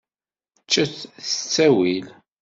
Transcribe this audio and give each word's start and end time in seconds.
Ččet 0.63 0.95
s 1.27 1.29
ttawil. 1.39 2.07